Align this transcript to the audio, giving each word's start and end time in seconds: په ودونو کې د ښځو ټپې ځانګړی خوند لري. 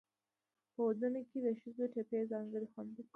په 0.73 0.81
ودونو 0.87 1.21
کې 1.29 1.37
د 1.45 1.47
ښځو 1.59 1.83
ټپې 1.93 2.19
ځانګړی 2.31 2.67
خوند 2.73 2.89
لري. 2.97 3.09